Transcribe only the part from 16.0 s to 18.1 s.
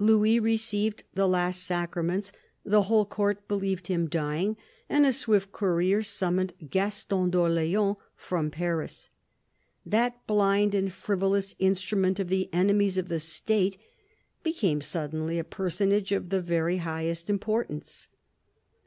of the very highest importance.